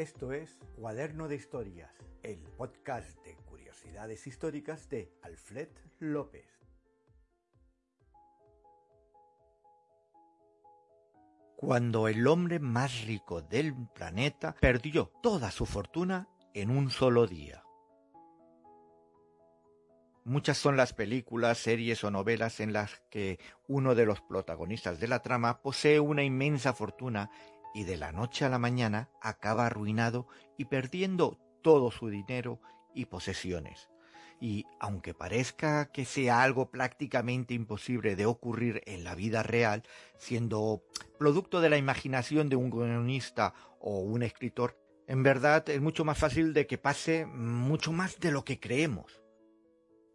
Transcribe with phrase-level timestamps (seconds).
[0.00, 5.68] Esto es Cuaderno de Historias, el podcast de curiosidades históricas de Alfred
[5.98, 6.46] López.
[11.54, 17.62] Cuando el hombre más rico del planeta perdió toda su fortuna en un solo día.
[20.24, 25.08] Muchas son las películas, series o novelas en las que uno de los protagonistas de
[25.08, 27.30] la trama posee una inmensa fortuna
[27.74, 32.60] y de la noche a la mañana acaba arruinado y perdiendo todo su dinero
[32.94, 33.88] y posesiones.
[34.40, 39.82] Y aunque parezca que sea algo prácticamente imposible de ocurrir en la vida real,
[40.18, 40.82] siendo
[41.18, 46.16] producto de la imaginación de un guionista o un escritor, en verdad es mucho más
[46.16, 49.20] fácil de que pase mucho más de lo que creemos.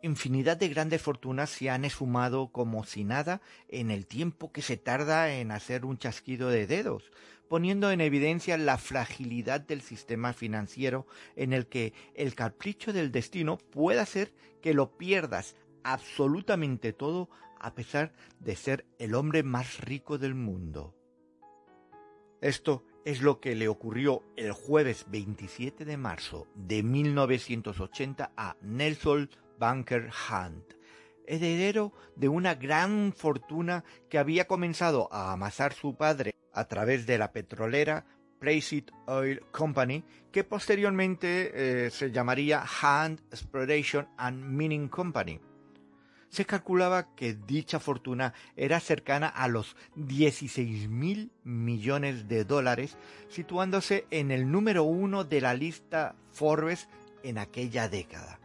[0.00, 4.76] Infinidad de grandes fortunas se han esfumado como si nada en el tiempo que se
[4.76, 7.10] tarda en hacer un chasquido de dedos,
[7.48, 13.58] poniendo en evidencia la fragilidad del sistema financiero en el que el capricho del destino
[13.58, 14.32] puede hacer
[14.62, 20.94] que lo pierdas absolutamente todo a pesar de ser el hombre más rico del mundo.
[22.40, 29.30] Esto es lo que le ocurrió el jueves 27 de marzo de 1980 a Nelson
[29.58, 30.74] Bunker Hunt,
[31.26, 37.18] heredero de una gran fortuna que había comenzado a amasar su padre a través de
[37.18, 38.04] la petrolera
[38.40, 41.50] It Oil Company, que posteriormente
[41.86, 45.40] eh, se llamaría Hand Exploration and Mining Company.
[46.28, 52.98] Se calculaba que dicha fortuna era cercana a los 16 mil millones de dólares,
[53.28, 56.88] situándose en el número uno de la lista Forbes
[57.22, 58.38] en aquella década.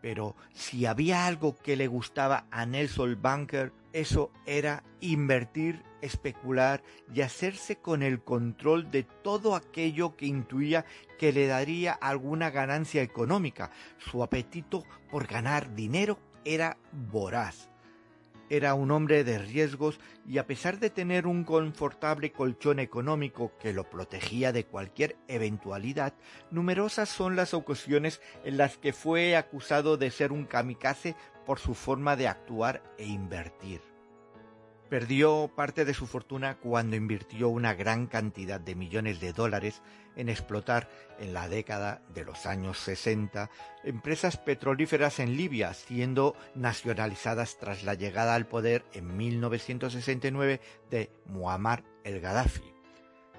[0.00, 7.20] Pero si había algo que le gustaba a Nelson Bunker, eso era invertir, especular y
[7.20, 10.84] hacerse con el control de todo aquello que intuía
[11.18, 13.70] que le daría alguna ganancia económica.
[13.98, 17.70] Su apetito por ganar dinero era voraz.
[18.48, 23.72] Era un hombre de riesgos y a pesar de tener un confortable colchón económico que
[23.72, 26.14] lo protegía de cualquier eventualidad,
[26.50, 31.14] numerosas son las ocasiones en las que fue acusado de ser un kamikaze
[31.46, 33.89] por su forma de actuar e invertir.
[34.90, 39.82] Perdió parte de su fortuna cuando invirtió una gran cantidad de millones de dólares
[40.16, 40.90] en explotar
[41.20, 43.50] en la década de los años 60
[43.84, 51.84] empresas petrolíferas en Libia, siendo nacionalizadas tras la llegada al poder en 1969 de Muammar
[52.02, 52.74] el Gaddafi.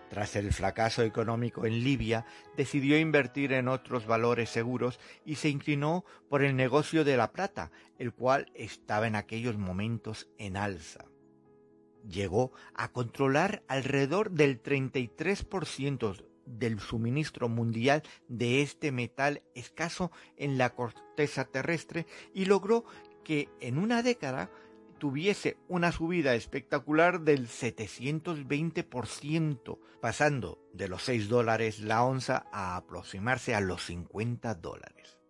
[0.09, 2.25] Tras el fracaso económico en Libia,
[2.55, 7.71] decidió invertir en otros valores seguros y se inclinó por el negocio de la plata,
[7.99, 11.10] el cual estaba en aquellos momentos en alza
[12.11, 20.75] llegó a controlar alrededor del 33% del suministro mundial de este metal escaso en la
[20.75, 22.85] corteza terrestre y logró
[23.23, 24.49] que en una década
[25.01, 33.55] tuviese una subida espectacular del 720%, pasando de los 6 dólares la onza a aproximarse
[33.55, 35.20] a los 50 dólares.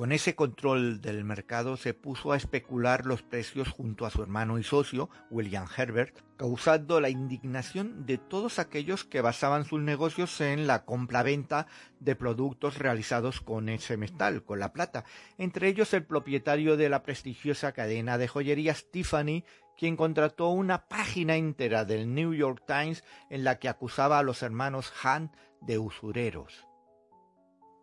[0.00, 4.58] Con ese control del mercado se puso a especular los precios junto a su hermano
[4.58, 10.66] y socio, William Herbert, causando la indignación de todos aquellos que basaban sus negocios en
[10.66, 11.66] la compra-venta
[11.98, 15.04] de productos realizados con ese metal, con la plata,
[15.36, 19.44] entre ellos el propietario de la prestigiosa cadena de joyería Tiffany,
[19.76, 24.42] quien contrató una página entera del New York Times en la que acusaba a los
[24.42, 25.30] hermanos Han
[25.60, 26.69] de usureros.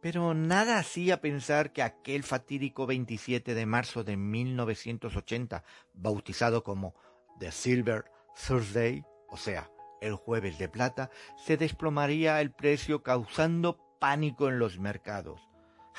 [0.10, 6.96] Pero nada hacía pensar que aquel fatídico 27 de marzo de 1980, bautizado como
[7.42, 8.06] The Silver
[8.48, 9.70] Thursday, o sea,
[10.00, 15.42] el jueves de plata, se desplomaría el precio causando pánico en los mercados.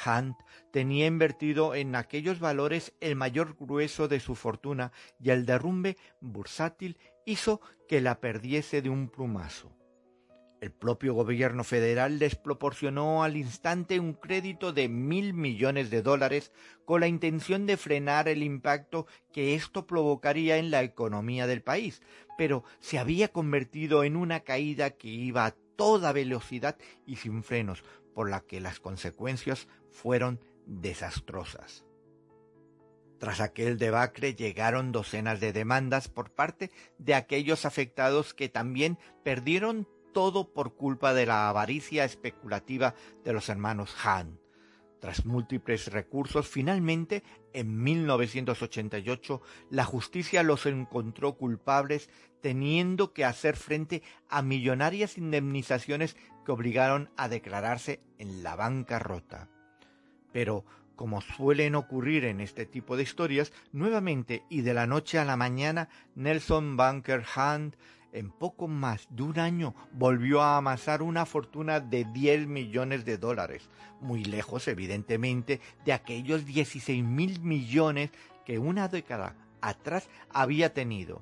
[0.06, 0.38] Hunt
[0.72, 4.90] tenía invertido en aquellos valores el mayor grueso de su fortuna
[5.20, 6.96] y el derrumbe bursátil
[7.26, 9.77] hizo que la perdiese de un plumazo.
[10.60, 16.52] El propio gobierno federal les proporcionó al instante un crédito de mil millones de dólares
[16.84, 22.02] con la intención de frenar el impacto que esto provocaría en la economía del país,
[22.36, 26.76] pero se había convertido en una caída que iba a toda velocidad
[27.06, 31.84] y sin frenos, por la que las consecuencias fueron desastrosas.
[33.18, 39.88] Tras aquel debacle llegaron docenas de demandas por parte de aquellos afectados que también perdieron
[40.12, 42.94] todo por culpa de la avaricia especulativa
[43.24, 44.38] de los hermanos Han.
[45.00, 47.22] Tras múltiples recursos, finalmente,
[47.52, 49.40] en 1988,
[49.70, 52.10] la justicia los encontró culpables
[52.40, 59.48] teniendo que hacer frente a millonarias indemnizaciones que obligaron a declararse en la bancarrota.
[60.32, 60.64] Pero,
[60.96, 65.36] como suelen ocurrir en este tipo de historias, nuevamente y de la noche a la
[65.36, 67.76] mañana, Nelson Bunker Hunt
[68.12, 73.18] en poco más de un año volvió a amasar una fortuna de 10 millones de
[73.18, 73.68] dólares,
[74.00, 78.10] muy lejos evidentemente de aquellos 16 mil millones
[78.44, 81.20] que una década atrás había tenido.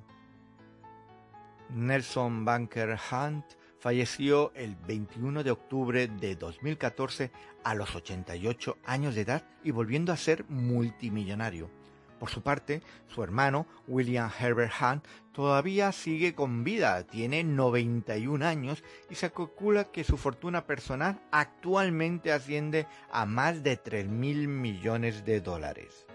[1.69, 3.45] Nelson Bunker Hunt
[3.79, 7.31] falleció el 21 de octubre de 2014
[7.63, 11.69] a los 88 años de edad y volviendo a ser multimillonario.
[12.19, 18.83] Por su parte, su hermano, William Herbert Hunt, todavía sigue con vida, tiene 91 años
[19.09, 25.25] y se calcula que su fortuna personal actualmente asciende a más de 3 mil millones
[25.25, 26.06] de dólares.